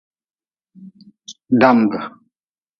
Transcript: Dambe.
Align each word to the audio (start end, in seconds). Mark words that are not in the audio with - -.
Dambe. 1.59 1.97